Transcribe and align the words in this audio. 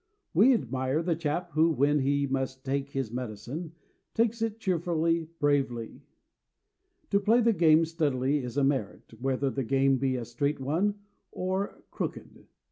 We 0.33 0.51
admire 0.55 1.03
the 1.03 1.15
chap 1.15 1.51
who, 1.51 1.69
when 1.69 1.99
he 1.99 2.25
must 2.25 2.65
take 2.65 2.89
his 2.89 3.11
medicine, 3.11 3.73
takes 4.15 4.41
it 4.41 4.57
cheerfully, 4.59 5.29
bravely. 5.39 6.01
To 7.11 7.19
play 7.19 7.39
the 7.39 7.53
game 7.53 7.85
steadily 7.85 8.39
is 8.39 8.57
a 8.57 8.63
merit, 8.63 9.13
whether 9.21 9.51
the 9.51 9.63
game 9.63 9.99
be 9.99 10.15
a 10.15 10.25
straight 10.25 10.59
one 10.59 10.95
or 11.31 11.83
crooked. 11.91 12.47